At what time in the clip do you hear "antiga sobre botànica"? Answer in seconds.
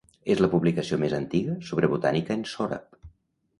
1.17-2.41